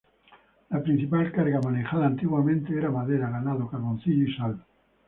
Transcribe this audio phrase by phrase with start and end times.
[0.69, 4.65] La principal carga manejada antiguamente era madera, ganado, carboncillo y sal.